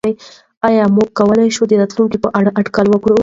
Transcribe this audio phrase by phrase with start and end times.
[0.67, 3.17] آیا موږ کولای شو د راتلونکي په اړه اټکل وکړو؟